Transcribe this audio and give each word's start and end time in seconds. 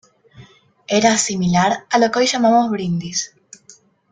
Era 0.87 1.15
similar 1.19 1.85
a 1.91 1.99
lo 1.99 2.09
que 2.09 2.17
hoy 2.17 2.25
llamamos 2.25 2.71
brindis. 2.71 3.35